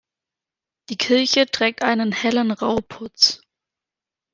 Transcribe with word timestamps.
Die 0.89 0.97
Kirche 0.97 1.45
trägt 1.45 1.83
einen 1.83 2.11
hellen 2.11 2.49
Rauputz. 2.49 3.43